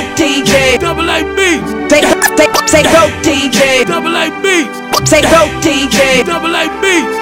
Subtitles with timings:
[0.00, 0.78] go DJ.
[0.80, 1.70] Double A beats.
[1.92, 2.02] Say,
[2.36, 3.84] say, say go DJ.
[3.86, 5.10] Double A beats.
[5.10, 6.24] Say go DJ.
[6.24, 7.16] Double A beats.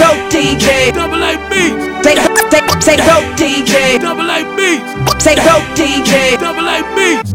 [0.00, 0.92] Go DJ.
[0.92, 2.04] Double A beats.
[2.04, 2.16] Say,
[2.50, 4.00] say, say go DJ.
[4.00, 5.24] Double A beats.
[5.24, 6.38] Say go DJ.
[6.38, 7.32] Double A beats.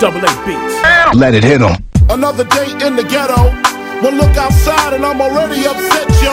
[0.00, 1.14] Double A beats.
[1.14, 1.76] Let it hit 'em.
[2.10, 3.67] Another day in the ghetto.
[3.98, 6.30] One look outside and I'm already upset, yo.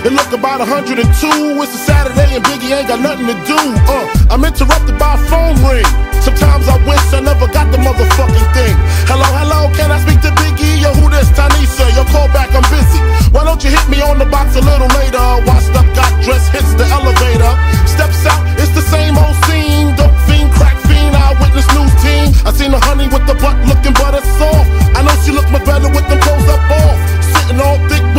[0.00, 0.96] It look about 102.
[1.04, 3.60] It's a Saturday and Biggie ain't got nothing to do.
[3.84, 5.84] Uh, I'm interrupted by a phone ring.
[6.24, 8.76] Sometimes I wish I never got the motherfucking thing.
[9.12, 10.80] Hello, hello, can I speak to Biggie?
[10.80, 11.84] Yo, who this Tanisa?
[11.92, 12.96] Yo, call back, I'm busy.
[13.28, 15.20] Why don't you hit me on the box a little later?
[15.44, 17.52] Washed up, got dressed, hits the elevator.
[17.84, 19.92] Steps out, it's the same old scene.
[20.00, 22.32] Dope fiend, crack fiend, eyewitness news team.
[22.48, 24.70] I seen the honey with the butt looking butter soft.
[24.96, 27.01] I know she look much better with them clothes up off
[27.34, 28.11] sitting all thick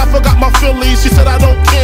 [0.00, 1.02] I forgot my Phillies.
[1.02, 1.79] She said I don't care.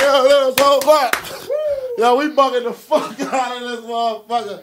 [0.00, 0.54] yo.
[1.98, 4.62] Yo, we bugging the fuck out of this motherfucker.